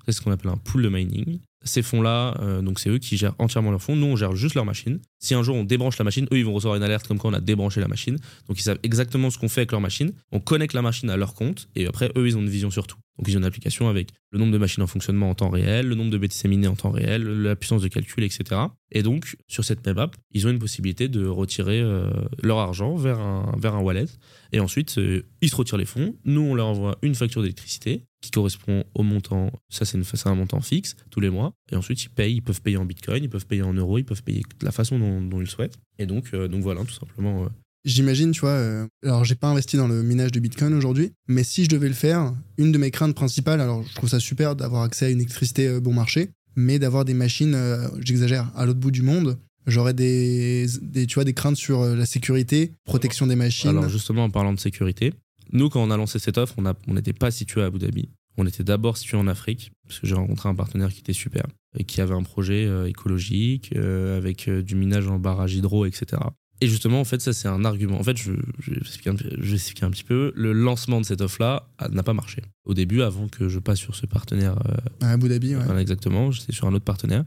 C'est 0.05 0.11
ce 0.11 0.19
qu'on 0.21 0.31
appelle 0.31 0.51
un 0.51 0.57
pool 0.57 0.83
de 0.83 0.89
mining. 0.89 1.39
Ces 1.63 1.81
fonds-là, 1.81 2.35
euh, 2.41 2.61
donc 2.61 2.79
c'est 2.79 2.89
eux 2.89 2.97
qui 2.97 3.17
gèrent 3.17 3.35
entièrement 3.39 3.71
leurs 3.71 3.81
fonds. 3.81 3.95
Nous, 3.95 4.05
on 4.05 4.15
gère 4.15 4.35
juste 4.35 4.55
leur 4.55 4.65
machine. 4.65 4.99
Si 5.19 5.33
un 5.33 5.43
jour 5.43 5.55
on 5.55 5.63
débranche 5.63 5.97
la 5.97 6.05
machine, 6.05 6.27
eux, 6.31 6.37
ils 6.37 6.45
vont 6.45 6.53
recevoir 6.53 6.75
une 6.75 6.83
alerte 6.83 7.07
comme 7.07 7.19
quoi 7.19 7.29
on 7.29 7.33
a 7.33 7.41
débranché 7.41 7.79
la 7.79 7.87
machine. 7.87 8.17
Donc 8.47 8.59
ils 8.59 8.63
savent 8.63 8.79
exactement 8.83 9.29
ce 9.29 9.37
qu'on 9.37 9.49
fait 9.49 9.61
avec 9.61 9.71
leur 9.71 9.81
machine. 9.81 10.11
On 10.31 10.39
connecte 10.39 10.73
la 10.73 10.81
machine 10.81 11.09
à 11.09 11.17
leur 11.17 11.33
compte 11.33 11.69
et 11.75 11.87
après, 11.87 12.11
eux, 12.17 12.27
ils 12.27 12.37
ont 12.37 12.41
une 12.41 12.49
vision 12.49 12.71
sur 12.71 12.87
tout. 12.87 12.97
Donc 13.17 13.27
ils 13.27 13.35
ont 13.35 13.39
une 13.39 13.45
application 13.45 13.89
avec 13.89 14.09
le 14.31 14.39
nombre 14.39 14.51
de 14.51 14.57
machines 14.57 14.81
en 14.81 14.87
fonctionnement 14.87 15.29
en 15.29 15.35
temps 15.35 15.49
réel, 15.49 15.87
le 15.87 15.95
nombre 15.95 16.09
de 16.09 16.17
BTC 16.17 16.47
minés 16.47 16.67
en 16.67 16.75
temps 16.75 16.89
réel, 16.89 17.23
la 17.23 17.55
puissance 17.55 17.81
de 17.81 17.87
calcul, 17.87 18.23
etc. 18.23 18.61
Et 18.91 19.03
donc, 19.03 19.35
sur 19.47 19.63
cette 19.63 19.85
même 19.85 19.97
app, 19.99 20.15
ils 20.31 20.47
ont 20.47 20.49
une 20.49 20.59
possibilité 20.59 21.07
de 21.07 21.25
retirer 21.25 21.79
euh, 21.81 22.09
leur 22.41 22.57
argent 22.57 22.95
vers 22.95 23.19
un, 23.19 23.79
wallet. 23.81 24.05
Et 24.51 24.59
ensuite, 24.59 24.97
euh, 24.97 25.23
ils 25.41 25.49
se 25.49 25.55
retirent 25.55 25.77
les 25.77 25.85
fonds. 25.85 26.15
Nous, 26.25 26.41
on 26.41 26.55
leur 26.55 26.67
envoie 26.67 26.97
une 27.01 27.15
facture 27.15 27.41
d'électricité 27.41 28.05
qui 28.21 28.31
correspond 28.31 28.83
au 28.95 29.03
montant. 29.03 29.51
Ça, 29.69 29.85
c'est 29.85 30.27
un 30.27 30.35
montant 30.35 30.61
fixe 30.61 30.95
tous 31.09 31.19
les 31.19 31.29
mois. 31.29 31.53
Et 31.71 31.75
ensuite, 31.75 32.03
ils 32.03 32.09
payent. 32.09 32.35
Ils 32.35 32.41
peuvent 32.41 32.61
payer 32.61 32.77
en 32.77 32.85
bitcoin, 32.85 33.23
ils 33.23 33.29
peuvent 33.29 33.47
payer 33.47 33.63
en 33.63 33.73
euros, 33.73 33.97
ils 33.97 34.05
peuvent 34.05 34.23
payer 34.23 34.41
de 34.41 34.65
la 34.65 34.71
façon 34.71 34.97
dont, 34.97 35.21
dont 35.21 35.41
ils 35.41 35.47
souhaitent. 35.47 35.77
Et 35.99 36.05
donc, 36.05 36.29
euh, 36.33 36.47
donc 36.47 36.61
voilà, 36.61 36.83
tout 36.83 36.93
simplement. 36.93 37.47
J'imagine, 37.85 38.31
tu 38.31 38.41
vois, 38.41 38.51
euh, 38.51 38.87
alors 39.03 39.25
j'ai 39.25 39.35
pas 39.35 39.47
investi 39.47 39.75
dans 39.75 39.89
le 39.89 40.03
minage 40.03 40.31
de 40.31 40.39
Bitcoin 40.39 40.73
aujourd'hui, 40.73 41.11
mais 41.27 41.43
si 41.43 41.65
je 41.65 41.69
devais 41.69 41.89
le 41.89 41.93
faire, 41.93 42.33
une 42.57 42.71
de 42.71 42.77
mes 42.77 42.91
craintes 42.91 43.13
principales, 43.13 43.59
alors 43.59 43.83
je 43.83 43.93
trouve 43.93 44.09
ça 44.09 44.21
super 44.21 44.55
d'avoir 44.55 44.83
accès 44.83 45.07
à 45.07 45.09
une 45.09 45.17
électricité 45.19 45.67
euh, 45.67 45.81
bon 45.81 45.91
marché, 45.91 46.29
mais 46.55 46.79
d'avoir 46.79 47.03
des 47.03 47.13
machines, 47.13 47.55
euh, 47.55 47.89
j'exagère, 47.99 48.49
à 48.55 48.65
l'autre 48.65 48.79
bout 48.79 48.91
du 48.91 49.01
monde, 49.01 49.37
j'aurais 49.67 49.93
des, 49.93 50.65
tu 50.93 51.13
vois, 51.15 51.25
des 51.25 51.33
craintes 51.33 51.57
sur 51.57 51.83
la 51.83 52.05
sécurité, 52.05 52.71
protection 52.85 53.27
des 53.27 53.35
machines. 53.35 53.71
Alors 53.71 53.89
justement, 53.89 54.23
en 54.23 54.29
parlant 54.29 54.53
de 54.53 54.59
sécurité, 54.59 55.13
nous, 55.51 55.67
quand 55.67 55.83
on 55.83 55.91
a 55.91 55.97
lancé 55.97 56.19
cette 56.19 56.37
offre, 56.37 56.55
on 56.87 56.93
n'était 56.93 57.11
pas 57.11 57.31
situé 57.31 57.63
à 57.63 57.65
Abu 57.65 57.79
Dhabi. 57.79 58.07
On 58.37 58.47
était 58.47 58.63
d'abord 58.63 58.97
situé 58.97 59.17
en 59.17 59.27
Afrique, 59.27 59.73
parce 59.87 59.99
que 59.99 60.07
j'ai 60.07 60.15
rencontré 60.15 60.47
un 60.47 60.55
partenaire 60.55 60.91
qui 60.91 60.99
était 61.01 61.13
super, 61.13 61.43
et 61.77 61.83
qui 61.83 61.99
avait 61.99 62.15
un 62.15 62.23
projet 62.23 62.89
écologique, 62.89 63.75
avec 63.75 64.49
du 64.49 64.75
minage 64.75 65.07
en 65.07 65.19
barrage 65.19 65.53
hydro, 65.53 65.85
etc. 65.85 66.21
Et 66.63 66.67
justement, 66.67 67.01
en 67.01 67.03
fait, 67.03 67.19
ça, 67.21 67.33
c'est 67.33 67.47
un 67.49 67.65
argument. 67.65 67.99
En 67.99 68.03
fait, 68.03 68.15
je, 68.15 68.31
je, 68.59 68.71
vais 68.71 68.77
expliquer 68.77 69.09
un, 69.09 69.15
je 69.17 69.49
vais 69.49 69.55
expliquer 69.55 69.85
un 69.85 69.91
petit 69.91 70.03
peu. 70.05 70.31
Le 70.35 70.53
lancement 70.53 71.01
de 71.01 71.05
cette 71.05 71.19
offre-là 71.19 71.67
a- 71.77 71.89
n'a 71.89 72.03
pas 72.03 72.13
marché. 72.13 72.41
Au 72.63 72.73
début, 72.73 73.01
avant 73.01 73.27
que 73.27 73.49
je 73.49 73.59
passe 73.59 73.79
sur 73.79 73.95
ce 73.95 74.05
partenaire 74.05 74.55
euh, 74.69 74.77
à 75.05 75.11
Abu 75.11 75.27
Dhabi, 75.27 75.55
ouais. 75.55 75.63
voilà, 75.65 75.81
exactement. 75.81 76.31
J'étais 76.31 76.53
sur 76.53 76.65
un 76.67 76.73
autre 76.73 76.85
partenaire. 76.85 77.25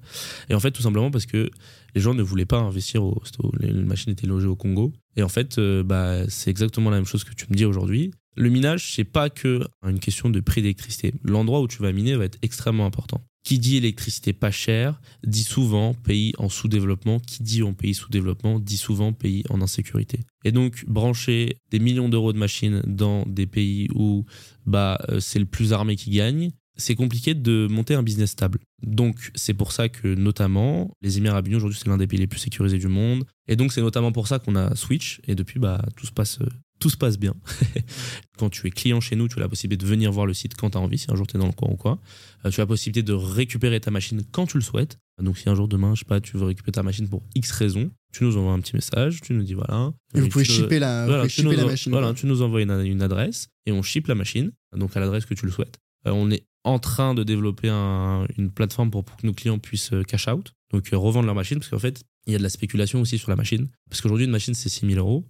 Et 0.49 0.55
en 0.55 0.61
fait, 0.61 0.71
tout 0.71 0.81
simplement 0.83 1.11
parce 1.11 1.27
que 1.27 1.51
les 1.95 2.01
gens 2.01 2.15
ne 2.15 2.23
voulaient 2.23 2.47
pas 2.47 2.59
investir 2.59 3.05
au. 3.05 3.21
au- 3.43 3.53
les 3.61 3.73
machines 3.73 4.13
étaient 4.13 4.27
logées 4.27 4.47
au 4.49 4.57
Congo. 4.57 4.93
Et 5.17 5.23
en 5.23 5.29
fait, 5.29 5.59
euh, 5.59 5.83
bah, 5.83 6.29
c'est 6.29 6.51
exactement 6.51 6.89
la 6.91 6.97
même 6.97 7.07
chose 7.07 7.25
que 7.25 7.35
tu 7.35 7.45
me 7.51 7.55
dis 7.57 7.65
aujourd'hui. 7.67 8.13
Le 8.37 8.49
minage, 8.51 8.95
c'est 8.95 9.05
pas 9.05 9.29
que 9.31 9.61
une 9.87 9.99
question 9.99 10.29
de 10.31 10.41
prix 10.41 10.63
d'électricité. 10.63 11.15
L'endroit 11.25 11.61
où 11.61 11.69
tu 11.69 11.83
vas 11.83 11.93
miner 11.93 12.17
va 12.17 12.25
être 12.25 12.39
extrêmement 12.43 12.85
important. 12.87 13.23
Qui 13.47 13.61
dit 13.61 13.77
électricité 13.77 14.33
pas 14.33 14.51
chère 14.51 15.01
dit 15.25 15.45
souvent 15.45 15.95
pays 15.95 16.33
en 16.37 16.49
sous-développement. 16.49 17.21
Qui 17.21 17.45
dit 17.45 17.63
en 17.63 17.75
pays 17.75 17.95
sous-développement 17.95 18.59
dit 18.59 18.77
souvent 18.77 19.13
pays 19.13 19.45
en 19.51 19.63
insécurité. 19.63 20.19
Et 20.45 20.51
donc 20.51 20.85
brancher 20.89 21.61
des 21.71 21.79
millions 21.79 22.09
d'euros 22.09 22.33
de 22.33 22.39
machines 22.39 22.83
dans 22.85 23.25
des 23.25 23.47
pays 23.47 23.87
où 23.95 24.25
bah 24.67 24.99
euh, 25.11 25.21
c'est 25.21 25.39
le 25.39 25.45
plus 25.45 25.73
armé 25.73 25.95
qui 25.95 26.11
gagne, 26.11 26.51
c'est 26.75 26.97
compliqué 26.97 27.35
de 27.35 27.69
monter 27.71 27.95
un 27.95 28.03
business 28.03 28.33
stable. 28.33 28.59
Donc 28.83 29.31
c'est 29.37 29.55
pour 29.55 29.71
ça 29.71 29.89
que 29.89 30.13
notamment 30.13 30.91
les 31.01 31.19
Émirats 31.19 31.35
Arabes 31.35 31.47
Unis 31.47 31.55
aujourd'hui 31.55 31.79
c'est 31.81 31.89
l'un 31.89 31.99
des 31.99 32.09
pays 32.09 32.19
les 32.19 32.27
plus 32.27 32.41
sécurisés 32.41 32.79
du 32.79 32.89
monde. 32.89 33.27
Et 33.47 33.55
donc 33.55 33.73
c'est 33.73 33.81
notamment 33.81 34.11
pour 34.11 34.27
ça 34.27 34.41
qu'on 34.41 34.57
a 34.57 34.75
Switch 34.75 35.21
et 35.29 35.37
depuis 35.37 35.61
bah 35.61 35.85
tout 35.95 36.07
se 36.07 36.11
passe 36.13 36.41
euh, 36.41 36.49
tout 36.79 36.91
se 36.91 36.97
passe 36.97 37.19
bien. 37.19 37.35
quand 38.39 38.51
tu 38.51 38.67
es 38.67 38.71
client 38.71 39.01
chez 39.01 39.17
nous, 39.17 39.29
tu 39.29 39.37
as 39.39 39.41
la 39.41 39.49
possibilité 39.49 39.85
de 39.85 39.89
venir 39.91 40.13
voir 40.13 40.27
le 40.27 40.35
site 40.35 40.55
quand 40.57 40.71
tu 40.71 40.79
as 40.79 40.81
envie, 40.81 40.99
si 40.99 41.07
un 41.11 41.17
jour 41.17 41.27
tu 41.27 41.37
es 41.37 41.41
dans 41.41 41.47
le 41.47 41.53
coin 41.53 41.71
ou 41.71 41.77
quoi. 41.77 41.99
Euh, 42.45 42.51
tu 42.51 42.61
as 42.61 42.65
la 42.65 42.67
possibilité 42.67 43.03
de 43.03 43.13
récupérer 43.13 43.81
ta 43.81 43.91
machine 43.91 44.23
quand 44.33 44.47
tu 44.47 44.57
le 44.59 44.63
souhaites. 44.63 44.99
Donc 45.23 45.39
si 45.39 45.49
un 45.49 45.55
jour 45.55 45.69
demain, 45.69 45.95
je 45.95 46.01
sais 46.01 46.05
pas, 46.05 46.21
tu 46.21 46.37
veux 46.37 46.45
récupérer 46.45 46.73
ta 46.73 46.83
machine 46.83 47.09
pour 47.09 47.23
X 47.35 47.51
raison, 47.53 47.91
tu 48.13 48.25
nous 48.25 48.37
envoies 48.37 48.53
un 48.53 48.61
petit 48.61 48.75
message, 48.77 49.21
tu 49.23 49.33
nous 49.33 49.43
dis 49.43 49.55
voilà. 49.55 49.93
Et 50.15 50.21
vous 50.21 50.29
pouvez 50.29 50.45
shipper 50.45 50.79
la, 50.79 51.07
voilà, 51.07 51.23
vous 51.23 51.29
pouvez 51.29 51.35
tu 51.35 51.43
shipper 51.43 51.57
la 51.57 51.65
en- 51.65 51.69
machine. 51.69 51.93
Voilà, 51.93 52.13
tu 52.15 52.27
nous 52.27 52.43
envoies 52.43 52.63
une, 52.63 52.71
une 52.85 53.01
adresse 53.03 53.49
et 53.65 53.73
on 53.73 53.83
ship 53.83 54.07
la 54.09 54.15
machine, 54.15 54.53
donc 54.77 54.95
à 54.97 55.01
l'adresse 55.01 55.25
que 55.25 55.35
tu 55.35 55.47
le 55.47 55.53
souhaites. 55.53 55.79
Euh, 56.07 56.11
on 56.11 56.31
est 56.31 56.45
en 56.65 56.79
train 56.79 57.15
de 57.15 57.23
développer 57.25 57.71
un- 57.71 58.27
une 58.37 58.51
plateforme 58.51 58.91
pour, 58.91 59.05
pour 59.05 59.17
que 59.17 59.27
nos 59.27 59.33
clients 59.33 59.59
puissent 59.59 59.93
euh, 59.95 60.03
cash 60.03 60.29
out, 60.29 60.53
donc 60.73 60.93
euh, 60.93 60.99
revendre 60.99 61.25
leur 61.27 61.35
machine, 61.35 61.59
parce 61.59 61.71
qu'en 61.71 61.79
fait, 61.79 62.03
il 62.27 62.33
y 62.33 62.35
a 62.35 62.39
de 62.39 62.43
la 62.43 62.51
spéculation 62.51 63.01
aussi 63.01 63.17
sur 63.19 63.31
la 63.31 63.37
machine. 63.37 63.69
Parce 63.89 64.03
qu'aujourd'hui, 64.03 64.27
une 64.27 64.33
machine, 64.33 64.53
c'est 64.53 64.69
6 64.69 64.85
000 64.87 64.99
euros, 64.99 65.25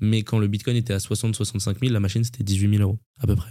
mais 0.00 0.22
quand 0.22 0.38
le 0.38 0.48
bitcoin 0.48 0.76
était 0.76 0.92
à 0.92 0.98
60-65 0.98 1.78
000, 1.80 1.92
la 1.92 2.00
machine, 2.00 2.24
c'était 2.24 2.44
18 2.44 2.70
000 2.76 2.82
euros, 2.82 2.98
à 3.18 3.26
peu 3.26 3.36
près. 3.36 3.50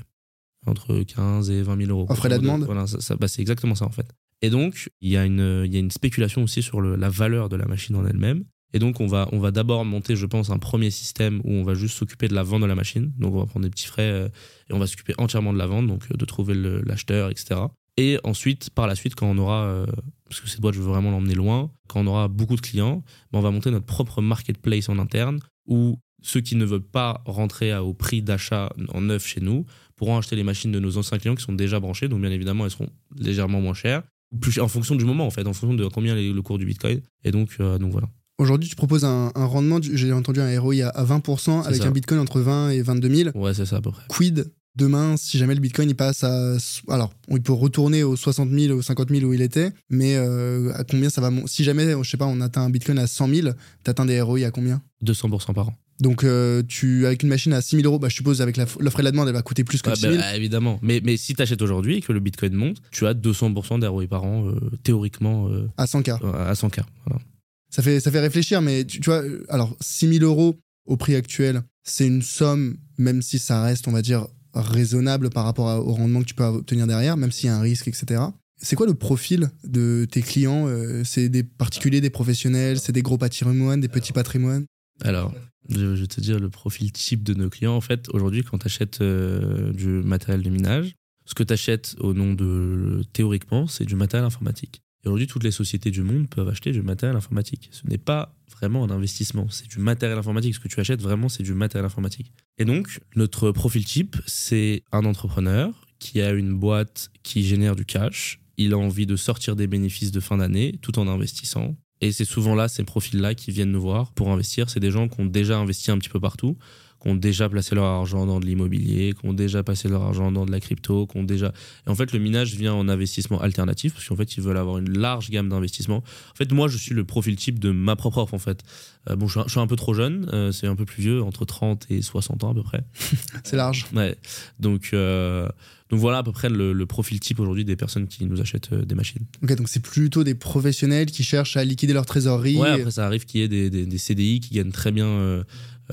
Entre 0.65 1.01
15 1.03 1.49
et 1.51 1.61
20 1.61 1.77
000 1.85 1.89
euros. 1.91 2.05
Offre 2.09 2.25
et 2.25 2.29
la 2.29 2.37
demande 2.37 2.63
Voilà, 2.65 2.85
ça, 2.87 2.99
ça- 2.99 3.15
bah, 3.15 3.27
c'est 3.27 3.41
exactement 3.41 3.75
ça, 3.75 3.85
en 3.85 3.91
fait. 3.91 4.07
Et 4.41 4.49
donc, 4.49 4.89
il 5.01 5.09
y, 5.09 5.17
a 5.17 5.25
une- 5.25 5.63
il 5.65 5.73
y 5.73 5.77
a 5.77 5.79
une 5.79 5.91
spéculation 5.91 6.43
aussi 6.43 6.61
sur 6.61 6.81
le- 6.81 6.95
la 6.95 7.09
valeur 7.09 7.49
de 7.49 7.55
la 7.55 7.65
machine 7.65 7.95
en 7.95 8.05
elle-même. 8.05 8.43
Et 8.73 8.79
donc, 8.79 8.99
on 8.99 9.07
va, 9.07 9.27
on 9.31 9.39
va 9.39 9.51
d'abord 9.51 9.83
monter, 9.83 10.15
je 10.15 10.25
pense, 10.25 10.49
un 10.51 10.59
premier 10.59 10.91
système 10.91 11.41
où 11.43 11.51
on 11.53 11.63
va 11.63 11.73
juste 11.73 11.97
s'occuper 11.97 12.27
de 12.27 12.35
la 12.35 12.43
vente 12.43 12.61
de 12.61 12.67
la 12.67 12.75
machine. 12.75 13.11
Donc, 13.17 13.33
on 13.33 13.39
va 13.39 13.45
prendre 13.47 13.63
des 13.65 13.69
petits 13.71 13.87
frais 13.87 14.03
euh, 14.11 14.29
et 14.69 14.73
on 14.73 14.79
va 14.79 14.85
s'occuper 14.85 15.13
entièrement 15.17 15.53
de 15.53 15.57
la 15.57 15.65
vente, 15.65 15.87
donc 15.87 16.03
euh, 16.11 16.15
de 16.17 16.25
trouver 16.25 16.53
l'acheteur, 16.85 17.31
etc. 17.31 17.61
Et 17.97 18.19
ensuite, 18.23 18.69
par 18.69 18.85
la 18.87 18.95
suite, 18.95 19.15
quand 19.15 19.27
on 19.27 19.37
aura, 19.39 19.63
euh, 19.63 19.85
parce 20.25 20.39
que 20.39 20.47
cette 20.47 20.61
boîte, 20.61 20.75
je 20.75 20.79
veux 20.81 20.87
vraiment 20.89 21.09
l'emmener 21.11 21.33
loin, 21.35 21.71
quand 21.87 21.99
on 22.01 22.07
aura 22.07 22.27
beaucoup 22.27 22.55
de 22.55 22.61
clients, 22.61 23.03
ben, 23.31 23.39
on 23.39 23.41
va 23.41 23.49
monter 23.51 23.71
notre 23.71 23.85
propre 23.87 24.21
marketplace 24.21 24.87
en 24.87 24.99
interne 24.99 25.39
où 25.65 25.97
ceux 26.21 26.41
qui 26.41 26.55
ne 26.55 26.65
veulent 26.65 26.81
pas 26.81 27.21
rentrer 27.25 27.75
au 27.77 27.93
prix 27.93 28.21
d'achat 28.21 28.71
en 28.89 29.01
neuf 29.01 29.25
chez 29.25 29.41
nous 29.41 29.65
pourront 29.95 30.17
acheter 30.17 30.35
les 30.35 30.43
machines 30.43 30.71
de 30.71 30.79
nos 30.79 30.97
anciens 30.97 31.17
clients 31.17 31.35
qui 31.35 31.43
sont 31.43 31.53
déjà 31.53 31.79
branchés. 31.79 32.07
Donc, 32.07 32.21
bien 32.21 32.31
évidemment, 32.31 32.65
elles 32.65 32.71
seront 32.71 32.89
légèrement 33.17 33.59
moins 33.61 33.73
chères. 33.73 34.03
Plus, 34.39 34.59
en 34.59 34.67
fonction 34.67 34.95
du 34.95 35.05
moment, 35.05 35.25
en 35.25 35.31
fait, 35.31 35.41
en 35.47 35.53
fonction 35.53 35.73
de 35.73 35.87
combien 35.87 36.15
est 36.15 36.31
le 36.31 36.41
cours 36.41 36.57
du 36.57 36.65
bitcoin. 36.65 37.01
Et 37.23 37.31
donc, 37.31 37.49
euh, 37.59 37.77
donc 37.77 37.91
voilà. 37.91 38.07
Aujourd'hui, 38.37 38.69
tu 38.69 38.75
proposes 38.75 39.03
un, 39.03 39.31
un 39.35 39.45
rendement, 39.45 39.79
j'ai 39.81 40.13
entendu 40.13 40.39
un 40.39 40.59
ROI 40.59 40.83
à, 40.83 40.89
à 40.89 41.03
20% 41.03 41.65
avec 41.65 41.81
ça. 41.81 41.87
un 41.87 41.91
bitcoin 41.91 42.19
entre 42.21 42.39
20 42.39 42.69
et 42.69 42.81
22 42.81 43.15
000. 43.15 43.37
Ouais, 43.37 43.53
c'est 43.53 43.65
ça 43.65 43.77
à 43.77 43.81
peu 43.81 43.91
près. 43.91 44.03
Quid 44.07 44.49
demain 44.75 45.17
si 45.17 45.37
jamais 45.37 45.55
le 45.55 45.59
bitcoin 45.59 45.89
il 45.89 45.95
passe 45.95 46.23
à. 46.23 46.55
Alors, 46.87 47.11
il 47.29 47.41
peut 47.41 47.51
retourner 47.51 48.03
aux 48.03 48.15
60 48.15 48.49
000, 48.49 48.77
aux 48.77 48.81
50 48.81 49.09
000 49.09 49.25
où 49.29 49.33
il 49.33 49.41
était, 49.41 49.73
mais 49.89 50.15
euh, 50.15 50.71
à 50.73 50.85
combien 50.85 51.09
ça 51.09 51.19
va 51.19 51.31
Si 51.47 51.65
jamais, 51.65 51.91
je 52.01 52.09
sais 52.09 52.17
pas, 52.17 52.27
on 52.27 52.39
atteint 52.39 52.61
un 52.61 52.69
bitcoin 52.69 52.97
à 52.99 53.07
100 53.07 53.27
000, 53.27 53.47
t'atteins 53.83 54.05
des 54.05 54.21
ROI 54.21 54.45
à 54.45 54.51
combien? 54.51 54.81
200% 55.03 55.53
par 55.53 55.69
an. 55.69 55.77
Donc, 55.99 56.23
euh, 56.23 56.63
tu, 56.67 57.05
avec 57.05 57.23
une 57.23 57.29
machine 57.29 57.51
à 57.51 57.61
6 57.61 57.77
000 57.77 57.85
euros, 57.85 57.99
bah, 57.99 58.07
je 58.09 58.15
suppose 58.15 58.41
avec 58.41 58.55
l'offre 58.57 58.99
et 58.99 59.03
la 59.03 59.11
demande, 59.11 59.27
elle 59.27 59.33
va 59.33 59.41
coûter 59.41 59.63
plus 59.65 59.81
que 59.81 59.89
Ouais, 59.89 59.95
6 59.95 60.01
000. 60.03 60.15
bah, 60.17 60.35
évidemment. 60.35 60.79
Mais, 60.81 61.01
mais 61.03 61.17
si 61.17 61.33
tu 61.35 61.41
achètes 61.41 61.61
aujourd'hui 61.61 61.97
et 61.97 62.01
que 62.01 62.13
le 62.13 62.19
bitcoin 62.21 62.53
monte, 62.53 62.77
tu 62.91 63.05
as 63.05 63.13
200% 63.13 63.79
d'ROI 63.79 64.07
par 64.07 64.23
an, 64.23 64.47
euh, 64.47 64.55
théoriquement, 64.83 65.49
euh, 65.49 65.67
à 65.77 65.85
100K. 65.85 66.11
à 66.33 66.53
100K. 66.53 66.83
Voilà. 67.05 67.21
Ça 67.69 67.83
fait, 67.83 67.99
ça 67.99 68.11
fait 68.11 68.19
réfléchir, 68.21 68.61
mais 68.61 68.85
tu, 68.85 68.99
tu 69.01 69.09
vois, 69.09 69.23
alors 69.49 69.75
6 69.81 70.19
000 70.19 70.25
euros 70.25 70.57
au 70.85 70.95
prix 70.97 71.15
actuel, 71.15 71.61
c'est 71.83 72.07
une 72.07 72.21
somme, 72.21 72.77
même 72.97 73.21
si 73.21 73.37
ça 73.37 73.61
reste, 73.61 73.87
on 73.87 73.91
va 73.91 74.01
dire, 74.01 74.25
raisonnable 74.53 75.29
par 75.29 75.43
rapport 75.43 75.85
au 75.85 75.93
rendement 75.93 76.21
que 76.21 76.25
tu 76.25 76.33
peux 76.33 76.43
obtenir 76.45 76.87
derrière, 76.87 77.17
même 77.17 77.31
s'il 77.31 77.47
y 77.47 77.49
a 77.49 77.55
un 77.57 77.61
risque, 77.61 77.87
etc. 77.87 78.21
C'est 78.57 78.75
quoi 78.75 78.87
le 78.87 78.93
profil 78.95 79.49
de 79.63 80.05
tes 80.09 80.21
clients 80.21 80.67
C'est 81.05 81.29
des 81.29 81.43
particuliers, 81.43 82.01
des 82.01 82.09
professionnels, 82.09 82.79
c'est 82.79 82.91
des 82.91 83.01
gros 83.03 83.17
patrimoines, 83.17 83.79
des 83.79 83.87
petits 83.87 84.11
patrimoines? 84.11 84.65
Alors, 85.01 85.33
je, 85.67 85.85
vais 85.85 86.07
te 86.07 86.21
dire 86.21 86.39
le 86.39 86.49
profil 86.49 86.91
type 86.91 87.23
de 87.23 87.33
nos 87.33 87.49
clients. 87.49 87.75
En 87.75 87.81
fait, 87.81 88.07
aujourd'hui, 88.13 88.43
quand 88.43 88.59
tu 88.59 88.67
achètes 88.67 89.01
du 89.01 89.87
matériel 89.87 90.41
de 90.41 90.49
minage, 90.49 90.95
ce 91.25 91.35
que 91.35 91.43
tu 91.43 91.53
achètes 91.53 91.95
au 91.99 92.13
nom 92.13 92.33
de. 92.33 93.03
Théoriquement, 93.13 93.67
c'est 93.67 93.85
du 93.85 93.95
matériel 93.95 94.25
informatique. 94.25 94.81
Et 95.03 95.07
aujourd'hui, 95.07 95.27
toutes 95.27 95.43
les 95.43 95.51
sociétés 95.51 95.91
du 95.91 96.01
monde 96.01 96.27
peuvent 96.27 96.49
acheter 96.49 96.71
du 96.71 96.81
matériel 96.81 97.15
informatique. 97.15 97.69
Ce 97.71 97.87
n'est 97.87 97.97
pas 97.97 98.35
vraiment 98.51 98.83
un 98.83 98.89
investissement, 98.89 99.47
c'est 99.49 99.67
du 99.67 99.79
matériel 99.79 100.17
informatique. 100.17 100.55
Ce 100.55 100.59
que 100.59 100.67
tu 100.67 100.79
achètes 100.79 101.01
vraiment, 101.01 101.29
c'est 101.29 101.43
du 101.43 101.53
matériel 101.53 101.85
informatique. 101.85 102.33
Et 102.57 102.65
donc, 102.65 102.99
notre 103.15 103.51
profil 103.51 103.85
type, 103.85 104.17
c'est 104.25 104.83
un 104.91 105.05
entrepreneur 105.05 105.87
qui 105.99 106.21
a 106.21 106.31
une 106.31 106.53
boîte 106.53 107.11
qui 107.23 107.43
génère 107.43 107.75
du 107.75 107.85
cash. 107.85 108.41
Il 108.57 108.73
a 108.73 108.77
envie 108.77 109.05
de 109.05 109.15
sortir 109.15 109.55
des 109.55 109.67
bénéfices 109.67 110.11
de 110.11 110.19
fin 110.19 110.37
d'année 110.37 110.77
tout 110.81 110.99
en 110.99 111.07
investissant. 111.07 111.77
Et 112.01 112.11
c'est 112.11 112.25
souvent 112.25 112.55
là, 112.55 112.67
ces 112.67 112.83
profils-là 112.83 113.35
qui 113.35 113.51
viennent 113.51 113.71
nous 113.71 113.81
voir 113.81 114.11
pour 114.13 114.29
investir. 114.31 114.69
C'est 114.69 114.79
des 114.79 114.91
gens 114.91 115.07
qui 115.07 115.19
ont 115.19 115.25
déjà 115.25 115.57
investi 115.57 115.91
un 115.91 115.97
petit 115.97 116.09
peu 116.09 116.19
partout, 116.19 116.57
qui 117.01 117.07
ont 117.09 117.15
déjà 117.15 117.47
placé 117.49 117.75
leur 117.75 117.85
argent 117.85 118.25
dans 118.25 118.39
de 118.39 118.45
l'immobilier, 118.45 119.13
qui 119.19 119.25
ont 119.27 119.33
déjà 119.33 119.63
passé 119.63 119.87
leur 119.87 120.01
argent 120.03 120.31
dans 120.31 120.45
de 120.45 120.51
la 120.51 120.59
crypto, 120.59 121.07
qui 121.07 121.17
ont 121.17 121.23
déjà. 121.23 121.53
Et 121.87 121.89
en 121.89 121.95
fait, 121.95 122.11
le 122.11 122.19
minage 122.19 122.55
vient 122.55 122.73
en 122.73 122.89
investissement 122.89 123.39
alternatif 123.39 123.93
parce 123.93 124.07
qu'en 124.07 124.15
fait, 124.17 124.35
ils 124.35 124.43
veulent 124.43 124.57
avoir 124.57 124.77
une 124.79 124.97
large 124.97 125.29
gamme 125.29 125.47
d'investissements. 125.49 126.03
En 126.31 126.35
fait, 126.35 126.51
moi, 126.51 126.67
je 126.67 126.77
suis 126.77 126.93
le 126.93 127.05
profil 127.05 127.35
type 127.37 127.57
de 127.59 127.71
ma 127.71 127.95
propre 127.95 128.17
offre. 128.19 128.33
En 128.33 128.39
fait, 128.39 128.63
Euh, 129.09 129.15
bon, 129.15 129.27
je 129.27 129.31
suis, 129.31 129.39
un, 129.39 129.43
je 129.45 129.51
suis 129.51 129.59
un 129.61 129.65
peu 129.67 129.77
trop 129.77 129.93
jeune, 129.93 130.29
euh, 130.33 130.51
c'est 130.51 130.67
un 130.67 130.75
peu 130.75 130.83
plus 130.83 131.01
vieux, 131.01 131.23
entre 131.23 131.45
30 131.45 131.85
et 131.89 132.01
60 132.01 132.43
ans 132.43 132.51
à 132.51 132.53
peu 132.53 132.63
près. 132.63 132.83
C'est 133.45 133.55
large. 133.55 133.85
Ouais. 133.95 134.17
Donc, 134.59 134.89
euh, 134.93 135.47
donc 135.89 135.99
voilà 136.01 136.17
à 136.19 136.23
peu 136.23 136.33
près 136.33 136.49
le, 136.49 136.73
le 136.73 136.85
profil 136.85 137.19
type 137.21 137.39
aujourd'hui 137.39 137.63
des 137.63 137.77
personnes 137.77 138.07
qui 138.07 138.25
nous 138.25 138.41
achètent 138.41 138.73
des 138.73 138.95
machines. 138.95 139.25
Ok, 139.41 139.55
donc 139.55 139.69
c'est 139.69 139.79
plutôt 139.81 140.23
des 140.25 140.35
professionnels 140.35 141.07
qui 141.07 141.23
cherchent 141.23 141.55
à 141.57 141.63
liquider 141.63 141.93
leur 141.93 142.05
trésorerie. 142.05 142.57
Ouais, 142.57 142.69
après 142.81 142.91
ça 142.91 143.05
arrive 143.05 143.25
qu'il 143.25 143.39
y 143.39 143.43
ait 143.43 143.47
des, 143.47 143.69
des- 143.69 143.85
des 143.85 143.97
CDI 143.97 144.41
qui 144.41 144.53
gagnent 144.53 144.71
très 144.71 144.91
bien 144.91 145.07
euh, 145.07 145.43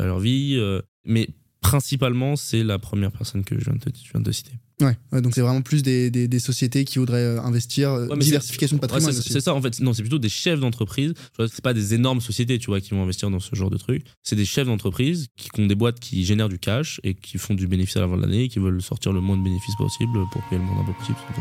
leur 0.05 0.19
vie, 0.21 0.57
euh, 0.57 0.81
mais 1.05 1.29
principalement 1.61 2.37
c'est 2.37 2.62
la 2.62 2.79
première 2.79 3.11
personne 3.11 3.43
que 3.45 3.59
je 3.59 3.65
viens 3.65 3.75
de 3.75 3.79
te, 3.81 3.88
je 3.97 4.11
viens 4.12 4.21
de 4.21 4.26
te 4.31 4.35
citer. 4.35 4.53
Ouais, 4.83 4.95
ouais, 5.11 5.23
donc 5.23 5.35
c'est 5.35 5.41
vraiment 5.41 5.62
plus 5.62 5.83
des, 5.83 6.11
des- 6.11 6.29
des 6.29 6.38
sociétés 6.38 6.85
qui 6.85 6.99
voudraient 6.99 7.17
euh, 7.25 7.41
investir, 7.41 7.91
euh, 7.93 8.07
Ouais, 8.09 8.19
diversification 8.19 8.76
de 8.76 8.81
patrimoine 8.83 9.07
ouais, 9.15 9.23
c'est- 9.23 9.41
ça 9.41 9.55
en 9.55 9.62
fait. 9.62 9.81
Non, 9.81 9.95
c'est 9.95 10.03
plutôt 10.03 10.19
des 10.19 10.29
chefs 10.29 10.61
d'entreprise. 10.61 11.15
C'est 11.38 11.62
pas 11.62 11.73
des 11.73 11.95
énormes 11.95 12.21
sociétés, 12.21 12.59
tu 12.59 12.67
vois, 12.67 12.81
qui 12.83 12.91
vont 12.91 13.03
investir 13.03 13.31
dans 13.31 13.41
ce 13.41 13.55
genre 13.57 13.71
de 13.71 13.79
trucs. 13.79 14.05
C'est 14.23 14.37
des 14.37 14.45
chefs 14.45 14.67
d'entreprise 14.67 15.29
qui, 15.38 15.49
qui 15.49 15.61
ont 15.62 15.67
des 15.67 15.75
boîtes 15.75 15.99
qui 15.99 16.25
génèrent 16.26 16.50
du 16.50 16.59
cash 16.59 17.00
et 17.05 17.15
qui 17.15 17.38
font 17.38 17.55
du 17.55 17.67
bénéfice 17.67 17.97
à 17.97 18.00
la 18.00 18.09
fin 18.09 18.17
de 18.19 18.23
l'année, 18.23 18.45
et 18.45 18.49
qui 18.49 18.59
veulent 18.59 18.83
sortir 18.83 19.12
le 19.15 19.23
moins 19.23 19.38
de 19.38 19.43
bénéfices 19.43 19.76
possible 19.76 20.19
pour 20.31 20.43
payer 20.50 20.61
le 20.61 20.67
moins 20.67 20.76
d'impôts 20.83 20.93
possible. 20.99 21.17
tout 21.35 21.41